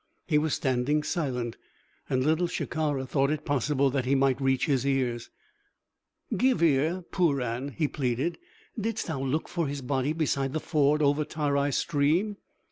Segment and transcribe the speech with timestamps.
[0.25, 1.57] He was standing silent,
[2.09, 5.29] and Little Shikara thought it possible that he might reach his ears.
[6.35, 8.39] "Give ear, Puran," he pleaded.
[8.79, 12.37] "Didst thou look for his body beside the ford over Tarai stream?"